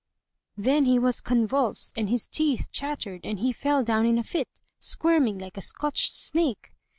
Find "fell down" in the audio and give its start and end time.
3.53-4.07